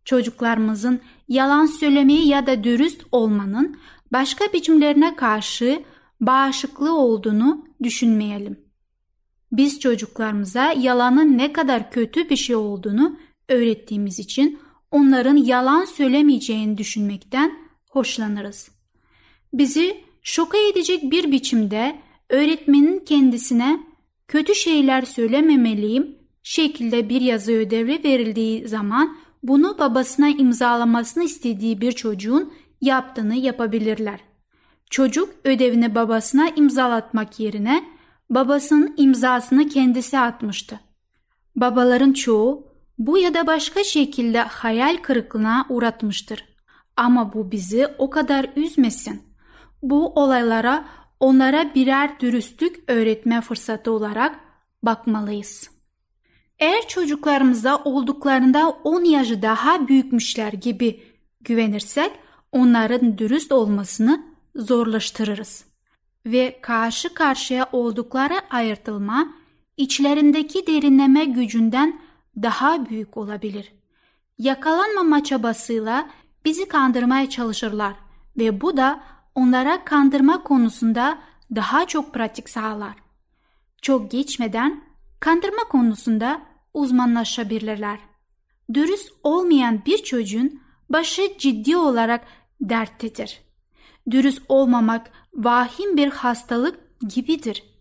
Çocuklarımızın 0.04 1.00
yalan 1.28 1.66
söylemeyi 1.66 2.28
ya 2.28 2.46
da 2.46 2.64
dürüst 2.64 3.02
olmanın 3.12 3.76
başka 4.12 4.52
biçimlerine 4.52 5.16
karşı 5.16 5.82
bağışıklığı 6.20 6.98
olduğunu 6.98 7.66
düşünmeyelim. 7.82 8.60
Biz 9.52 9.80
çocuklarımıza 9.80 10.72
yalanın 10.72 11.38
ne 11.38 11.52
kadar 11.52 11.90
kötü 11.90 12.30
bir 12.30 12.36
şey 12.36 12.56
olduğunu 12.56 13.18
öğrettiğimiz 13.48 14.18
için 14.18 14.58
onların 14.90 15.36
yalan 15.36 15.84
söylemeyeceğini 15.84 16.78
düşünmekten 16.78 17.58
hoşlanırız. 17.90 18.70
Bizi 19.52 20.04
şoka 20.22 20.58
edecek 20.58 21.10
bir 21.10 21.32
biçimde 21.32 21.96
öğretmenin 22.30 22.98
kendisine 22.98 23.80
kötü 24.28 24.54
şeyler 24.54 25.02
söylememeliyim 25.02 26.18
şekilde 26.42 27.08
bir 27.08 27.20
yazı 27.20 27.52
ödevi 27.52 28.04
verildiği 28.04 28.68
zaman 28.68 29.16
bunu 29.42 29.78
babasına 29.78 30.28
imzalamasını 30.28 31.24
istediği 31.24 31.80
bir 31.80 31.92
çocuğun 31.92 32.52
yaptığını 32.80 33.34
yapabilirler. 33.34 34.20
Çocuk 34.90 35.34
ödevini 35.44 35.94
babasına 35.94 36.48
imzalatmak 36.48 37.40
yerine 37.40 37.84
babasının 38.30 38.94
imzasını 38.96 39.68
kendisi 39.68 40.18
atmıştı. 40.18 40.80
Babaların 41.56 42.12
çoğu 42.12 42.66
bu 42.98 43.18
ya 43.18 43.34
da 43.34 43.46
başka 43.46 43.84
şekilde 43.84 44.40
hayal 44.40 44.96
kırıklığına 44.96 45.66
uğratmıştır. 45.68 46.44
Ama 46.96 47.32
bu 47.32 47.50
bizi 47.50 47.86
o 47.98 48.10
kadar 48.10 48.46
üzmesin. 48.56 49.22
Bu 49.82 50.12
olaylara 50.12 50.84
onlara 51.20 51.74
birer 51.74 52.20
dürüstlük 52.20 52.90
öğretme 52.90 53.40
fırsatı 53.40 53.92
olarak 53.92 54.40
bakmalıyız. 54.82 55.70
Eğer 56.58 56.88
çocuklarımıza 56.88 57.76
olduklarında 57.76 58.68
10 58.68 59.04
yaşı 59.04 59.42
daha 59.42 59.88
büyükmüşler 59.88 60.52
gibi 60.52 61.02
güvenirsek 61.40 62.12
onların 62.52 63.18
dürüst 63.18 63.52
olmasını 63.52 64.24
zorlaştırırız. 64.54 65.64
Ve 66.26 66.58
karşı 66.62 67.14
karşıya 67.14 67.68
oldukları 67.72 68.34
ayırtılma 68.50 69.28
içlerindeki 69.76 70.66
derinleme 70.66 71.24
gücünden 71.24 72.00
daha 72.42 72.86
büyük 72.86 73.16
olabilir. 73.16 73.72
Yakalanmama 74.38 75.24
çabasıyla 75.24 76.10
bizi 76.44 76.68
kandırmaya 76.68 77.30
çalışırlar 77.30 77.94
ve 78.38 78.60
bu 78.60 78.76
da 78.76 79.00
onlara 79.34 79.84
kandırma 79.84 80.42
konusunda 80.42 81.18
daha 81.54 81.86
çok 81.86 82.14
pratik 82.14 82.48
sağlar. 82.48 82.94
Çok 83.82 84.10
geçmeden 84.10 84.84
kandırma 85.20 85.64
konusunda 85.68 86.42
uzmanlaşabilirler. 86.74 87.98
Dürüst 88.74 89.12
olmayan 89.22 89.84
bir 89.86 89.98
çocuğun 89.98 90.60
başı 90.90 91.38
ciddi 91.38 91.76
olarak 91.76 92.24
derttedir. 92.60 93.40
Dürüst 94.10 94.42
olmamak 94.48 95.10
vahim 95.34 95.96
bir 95.96 96.10
hastalık 96.10 96.80
gibidir. 97.08 97.75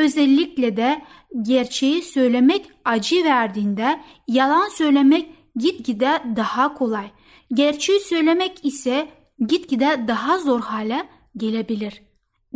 Özellikle 0.00 0.76
de 0.76 1.02
gerçeği 1.42 2.02
söylemek 2.02 2.70
acı 2.84 3.24
verdiğinde 3.24 4.00
yalan 4.28 4.68
söylemek 4.68 5.30
gitgide 5.56 6.22
daha 6.36 6.74
kolay. 6.74 7.10
Gerçeği 7.54 8.00
söylemek 8.00 8.64
ise 8.64 9.08
gitgide 9.46 10.04
daha 10.08 10.38
zor 10.38 10.60
hale 10.60 11.08
gelebilir. 11.36 12.02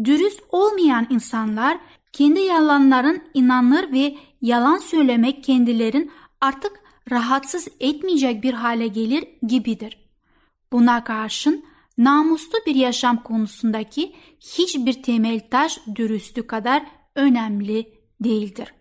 Dürüst 0.05 0.41
olmayan 0.49 1.07
insanlar 1.11 1.79
kendi 2.13 2.41
yalanların 2.41 3.23
inanır 3.35 3.93
ve 3.93 4.17
yalan 4.41 4.79
söylemek 4.79 5.45
kendilerin 5.45 6.11
artık 6.41 6.73
rahatsız 7.11 7.69
etmeyecek 7.81 8.43
bir 8.43 8.55
hale 8.55 8.87
gelir 8.87 9.25
gibidir. 9.43 9.99
Buna 10.73 11.05
karşın 11.05 11.65
namuslu 11.99 12.59
bir 12.67 12.75
yaşam 12.75 13.23
konusundaki 13.23 14.15
hiçbir 14.41 15.03
temel 15.03 15.41
taş 15.51 15.81
dürüstlük 15.95 16.49
kadar 16.49 17.04
önemli 17.15 17.99
değildir. 18.21 18.75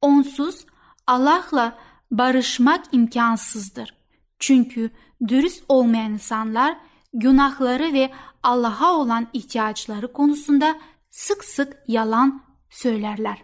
Onsuz 0.00 0.66
Allah'la 1.06 1.78
barışmak 2.10 2.84
imkansızdır. 2.92 3.96
Çünkü 4.38 4.90
dürüst 5.28 5.64
olmayan 5.68 6.12
insanlar 6.12 6.76
günahları 7.12 7.92
ve 7.92 8.10
Allah'a 8.42 8.92
olan 8.92 9.26
ihtiyaçları 9.32 10.12
konusunda 10.12 10.76
sık 11.10 11.44
sık 11.44 11.76
yalan 11.88 12.42
söylerler. 12.70 13.42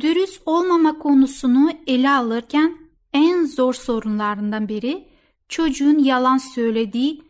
Dürüst 0.00 0.42
olmama 0.46 0.98
konusunu 0.98 1.72
ele 1.86 2.10
alırken 2.10 2.78
en 3.12 3.44
zor 3.44 3.74
sorunlarından 3.74 4.68
biri 4.68 5.08
çocuğun 5.48 5.98
yalan 5.98 6.38
söylediği 6.38 7.22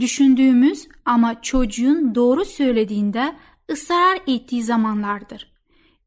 düşündüğümüz 0.00 0.88
ama 1.04 1.42
çocuğun 1.42 2.14
doğru 2.14 2.44
söylediğinde 2.44 3.36
ısrar 3.72 4.18
ettiği 4.26 4.62
zamanlardır. 4.62 5.52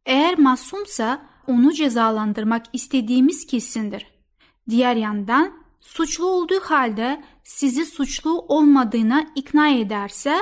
Eğer 0.05 0.39
masumsa 0.39 1.21
onu 1.47 1.73
cezalandırmak 1.73 2.65
istediğimiz 2.73 3.45
kesindir. 3.47 4.07
Diğer 4.69 4.95
yandan 4.95 5.53
suçlu 5.79 6.25
olduğu 6.25 6.59
halde 6.59 7.23
sizi 7.43 7.85
suçlu 7.85 8.39
olmadığına 8.39 9.27
ikna 9.35 9.69
ederse 9.69 10.37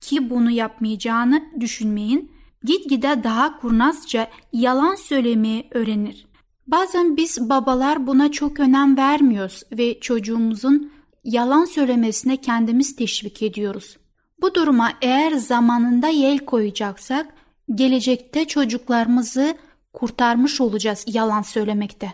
ki 0.00 0.30
bunu 0.30 0.50
yapmayacağını 0.50 1.44
düşünmeyin, 1.60 2.32
gitgide 2.62 3.24
daha 3.24 3.60
kurnazca 3.60 4.30
yalan 4.52 4.94
söylemeyi 4.94 5.68
öğrenir. 5.70 6.26
Bazen 6.66 7.16
biz 7.16 7.50
babalar 7.50 8.06
buna 8.06 8.32
çok 8.32 8.60
önem 8.60 8.96
vermiyoruz 8.96 9.62
ve 9.72 10.00
çocuğumuzun 10.00 10.92
yalan 11.24 11.64
söylemesine 11.64 12.36
kendimiz 12.36 12.96
teşvik 12.96 13.42
ediyoruz. 13.42 13.96
Bu 14.40 14.54
duruma 14.54 14.92
eğer 15.02 15.32
zamanında 15.32 16.08
yel 16.08 16.38
koyacaksak 16.38 17.34
gelecekte 17.74 18.44
çocuklarımızı 18.44 19.56
kurtarmış 19.92 20.60
olacağız 20.60 21.04
yalan 21.06 21.42
söylemekte. 21.42 22.12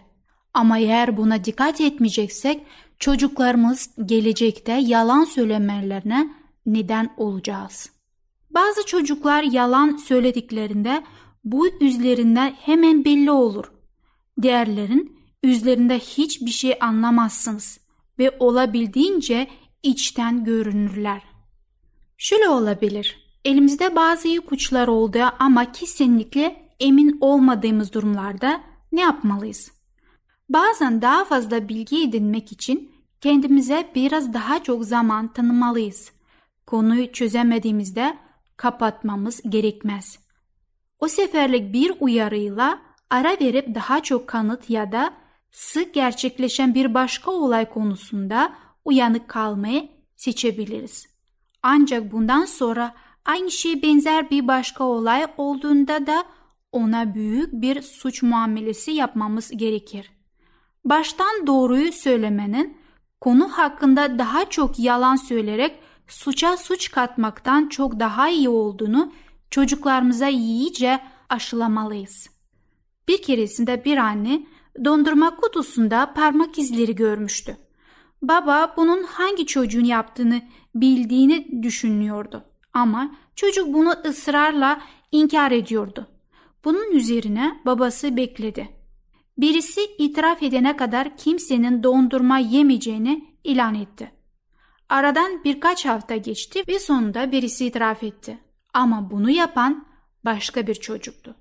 Ama 0.54 0.78
eğer 0.78 1.16
buna 1.16 1.44
dikkat 1.44 1.80
etmeyeceksek 1.80 2.66
çocuklarımız 2.98 3.90
gelecekte 4.06 4.72
yalan 4.72 5.24
söylemelerine 5.24 6.28
neden 6.66 7.14
olacağız. 7.16 7.90
Bazı 8.50 8.86
çocuklar 8.86 9.42
yalan 9.42 9.96
söylediklerinde 9.96 11.02
bu 11.44 11.66
yüzlerinden 11.80 12.54
hemen 12.60 13.04
belli 13.04 13.30
olur. 13.30 13.72
Diğerlerin 14.42 15.18
yüzlerinde 15.42 15.98
hiçbir 15.98 16.50
şey 16.50 16.78
anlamazsınız 16.80 17.80
ve 18.18 18.36
olabildiğince 18.38 19.48
içten 19.82 20.44
görünürler. 20.44 21.31
Şöyle 22.22 22.48
olabilir. 22.48 23.16
Elimizde 23.44 23.96
bazı 23.96 24.28
ipuçlar 24.28 24.88
oldu 24.88 25.18
ama 25.38 25.72
kesinlikle 25.72 26.68
emin 26.80 27.18
olmadığımız 27.20 27.92
durumlarda 27.92 28.60
ne 28.92 29.00
yapmalıyız? 29.00 29.72
Bazen 30.48 31.02
daha 31.02 31.24
fazla 31.24 31.68
bilgi 31.68 32.02
edinmek 32.02 32.52
için 32.52 32.92
kendimize 33.20 33.90
biraz 33.94 34.34
daha 34.34 34.62
çok 34.62 34.84
zaman 34.84 35.32
tanımalıyız. 35.32 36.12
Konuyu 36.66 37.12
çözemediğimizde 37.12 38.18
kapatmamız 38.56 39.42
gerekmez. 39.48 40.18
O 40.98 41.08
seferlik 41.08 41.72
bir 41.72 41.92
uyarıyla 42.00 42.82
ara 43.10 43.30
verip 43.40 43.74
daha 43.74 44.02
çok 44.02 44.28
kanıt 44.28 44.70
ya 44.70 44.92
da 44.92 45.14
sık 45.50 45.94
gerçekleşen 45.94 46.74
bir 46.74 46.94
başka 46.94 47.30
olay 47.30 47.70
konusunda 47.70 48.52
uyanık 48.84 49.28
kalmayı 49.28 49.88
seçebiliriz. 50.16 51.11
Ancak 51.62 52.12
bundan 52.12 52.44
sonra 52.44 52.94
aynı 53.24 53.50
şeye 53.50 53.82
benzer 53.82 54.30
bir 54.30 54.48
başka 54.48 54.84
olay 54.84 55.26
olduğunda 55.36 56.06
da 56.06 56.24
ona 56.72 57.14
büyük 57.14 57.52
bir 57.52 57.82
suç 57.82 58.22
muamelesi 58.22 58.90
yapmamız 58.90 59.50
gerekir. 59.56 60.12
Baştan 60.84 61.46
doğruyu 61.46 61.92
söylemenin 61.92 62.76
konu 63.20 63.48
hakkında 63.48 64.18
daha 64.18 64.44
çok 64.44 64.78
yalan 64.78 65.16
söyleyerek 65.16 65.78
suça 66.08 66.56
suç 66.56 66.90
katmaktan 66.90 67.68
çok 67.68 68.00
daha 68.00 68.28
iyi 68.28 68.48
olduğunu 68.48 69.12
çocuklarımıza 69.50 70.28
iyice 70.28 71.00
aşılamalıyız. 71.28 72.30
Bir 73.08 73.22
keresinde 73.22 73.84
bir 73.84 73.96
anne 73.96 74.46
dondurma 74.84 75.36
kutusunda 75.36 76.12
parmak 76.14 76.58
izleri 76.58 76.94
görmüştü. 76.94 77.56
Baba 78.22 78.74
bunun 78.76 79.02
hangi 79.02 79.46
çocuğun 79.46 79.84
yaptığını 79.84 80.42
bildiğini 80.74 81.62
düşünüyordu. 81.62 82.44
Ama 82.72 83.14
çocuk 83.34 83.74
bunu 83.74 83.94
ısrarla 84.06 84.82
inkar 85.12 85.50
ediyordu. 85.50 86.08
Bunun 86.64 86.90
üzerine 86.90 87.60
babası 87.66 88.16
bekledi. 88.16 88.68
Birisi 89.38 89.80
itiraf 89.98 90.42
edene 90.42 90.76
kadar 90.76 91.16
kimsenin 91.16 91.82
dondurma 91.82 92.38
yemeyeceğini 92.38 93.36
ilan 93.44 93.74
etti. 93.74 94.12
Aradan 94.88 95.44
birkaç 95.44 95.86
hafta 95.86 96.16
geçti 96.16 96.62
ve 96.68 96.78
sonunda 96.78 97.32
birisi 97.32 97.66
itiraf 97.66 98.02
etti. 98.02 98.38
Ama 98.74 99.10
bunu 99.10 99.30
yapan 99.30 99.86
başka 100.24 100.66
bir 100.66 100.74
çocuktu. 100.74 101.34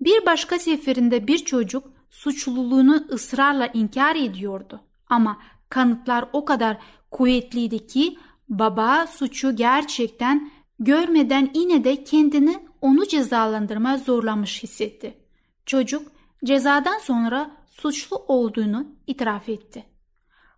Bir 0.00 0.26
başka 0.26 0.58
seferinde 0.58 1.26
bir 1.26 1.38
çocuk 1.38 1.84
suçluluğunu 2.10 3.06
ısrarla 3.12 3.66
inkar 3.66 4.16
ediyordu. 4.16 4.80
Ama 5.08 5.38
kanıtlar 5.74 6.24
o 6.32 6.44
kadar 6.44 6.76
kuvvetliydi 7.10 7.86
ki 7.86 8.18
baba 8.48 9.06
suçu 9.06 9.56
gerçekten 9.56 10.50
görmeden 10.78 11.50
yine 11.54 11.84
de 11.84 12.04
kendini 12.04 12.66
onu 12.80 13.08
cezalandırmaya 13.08 13.98
zorlamış 13.98 14.62
hissetti. 14.62 15.18
Çocuk 15.66 16.12
cezadan 16.44 16.98
sonra 16.98 17.50
suçlu 17.68 18.16
olduğunu 18.16 18.86
itiraf 19.06 19.48
etti. 19.48 19.84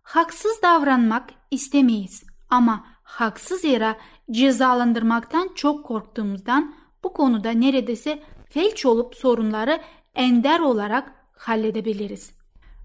Haksız 0.03 0.61
davranmak 0.63 1.29
istemeyiz 1.51 2.23
ama 2.49 2.85
haksız 3.03 3.63
yere 3.63 3.95
cezalandırmaktan 4.31 5.49
çok 5.55 5.85
korktuğumuzdan 5.85 6.75
bu 7.03 7.13
konuda 7.13 7.51
neredeyse 7.51 8.23
felç 8.49 8.85
olup 8.85 9.15
sorunları 9.15 9.81
ender 10.15 10.59
olarak 10.59 11.11
halledebiliriz. 11.37 12.31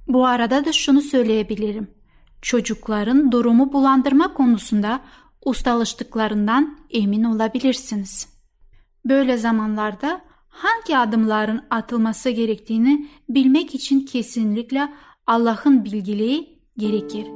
Bu 0.09 0.27
arada 0.27 0.64
da 0.64 0.73
şunu 0.73 1.01
söyleyebilirim. 1.01 2.02
Çocukların 2.42 3.33
durumu 3.33 3.72
bulandırma 3.72 4.35
konusunda 4.35 5.00
ustalaştıklarından 5.44 6.78
emin 6.90 7.24
olabilirsiniz. 7.24 8.28
Böyle 9.05 9.37
zamanlarda 9.37 10.20
hangi 10.48 10.96
adımların 10.98 11.62
atılması 11.70 12.31
gerektiğini 12.31 13.09
bilmek 13.28 13.74
için 13.74 14.00
kesinlikle 14.00 14.92
Allah'ın 15.26 15.85
bilgiliği 15.85 16.59
gerekir. 16.78 17.26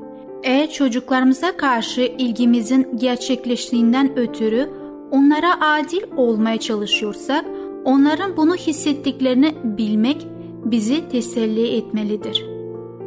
Eğer 0.43 0.71
çocuklarımıza 0.71 1.57
karşı 1.57 2.01
ilgimizin 2.01 2.97
gerçekleştiğinden 2.97 4.19
ötürü 4.19 4.71
onlara 5.11 5.61
adil 5.61 6.03
olmaya 6.17 6.61
çalışıyorsak, 6.61 7.45
onların 7.85 8.37
bunu 8.37 8.55
hissettiklerini 8.55 9.55
bilmek 9.65 10.27
bizi 10.65 11.09
teselli 11.09 11.77
etmelidir. 11.77 12.56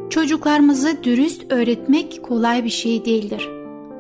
Çocuklarımızı 0.10 1.04
dürüst 1.04 1.52
öğretmek 1.52 2.24
kolay 2.24 2.63
bir 2.63 2.69
şey 2.69 3.06
değildir. 3.06 3.50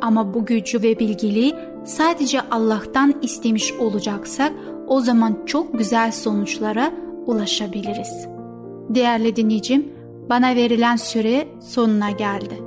Ama 0.01 0.33
bu 0.33 0.45
gücü 0.45 0.81
ve 0.81 0.99
bilgiliği 0.99 1.55
sadece 1.85 2.41
Allah'tan 2.41 3.15
istemiş 3.21 3.73
olacaksak 3.73 4.53
o 4.87 5.01
zaman 5.01 5.37
çok 5.45 5.77
güzel 5.77 6.11
sonuçlara 6.11 6.91
ulaşabiliriz. 7.25 8.27
Değerli 8.89 9.35
dinleyicim, 9.35 9.87
bana 10.29 10.55
verilen 10.55 10.95
süre 10.95 11.47
sonuna 11.61 12.11
geldi. 12.11 12.59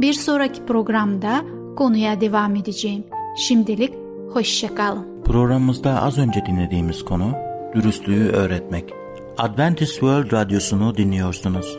Bir 0.00 0.12
sonraki 0.12 0.66
programda 0.66 1.44
konuya 1.76 2.20
devam 2.20 2.56
edeceğim. 2.56 3.04
Şimdilik 3.36 3.94
Hoşçakalın. 4.32 5.22
Programımızda 5.24 6.02
az 6.02 6.18
önce 6.18 6.46
dinlediğimiz 6.46 7.04
konu 7.04 7.32
dürüstlüğü 7.74 8.28
öğretmek. 8.28 8.92
Adventist 9.38 9.92
World 9.92 10.32
Radyosu'nu 10.32 10.96
dinliyorsunuz. 10.96 11.78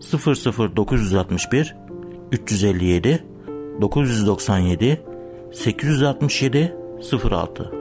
00961 0.00 1.76
357 2.32 3.24
997 3.80 5.00
867 5.52 6.76
06 7.30 7.72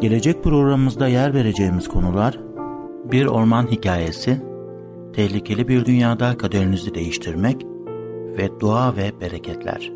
Gelecek 0.00 0.44
programımızda 0.44 1.08
yer 1.08 1.34
vereceğimiz 1.34 1.88
konular 1.88 2.38
bir 3.04 3.26
orman 3.26 3.66
hikayesi, 3.66 4.40
tehlikeli 5.12 5.68
bir 5.68 5.84
dünyada 5.84 6.38
kaderinizi 6.38 6.94
değiştirmek 6.94 7.66
ve 8.38 8.60
dua 8.60 8.96
ve 8.96 9.20
bereketler. 9.20 9.92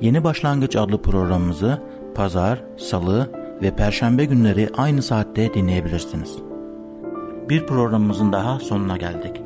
Yeni 0.00 0.24
Başlangıç 0.24 0.76
adlı 0.76 1.02
programımızı 1.02 1.82
pazar, 2.14 2.64
salı 2.76 3.30
ve 3.62 3.76
perşembe 3.76 4.24
günleri 4.24 4.68
aynı 4.76 5.02
saatte 5.02 5.54
dinleyebilirsiniz. 5.54 6.38
Bir 7.48 7.66
programımızın 7.66 8.32
daha 8.32 8.60
sonuna 8.60 8.96
geldik. 8.96 9.45